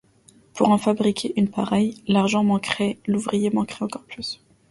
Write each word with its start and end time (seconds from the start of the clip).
Pour 0.55 0.69
en 0.69 0.79
fabriquer 0.79 1.31
une 1.35 1.51
pareille, 1.51 2.01
l’argent 2.07 2.43
manquerait, 2.43 2.97
l’ouvrier 3.05 3.51
manquerait 3.51 3.85
encore 3.85 4.01
plus. 4.01 4.41